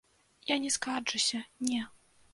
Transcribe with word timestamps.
Я 0.53 0.57
не 0.63 0.71
скарджуся, 0.77 1.43
не. 1.71 1.87